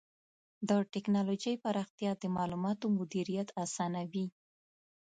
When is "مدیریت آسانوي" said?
2.97-4.25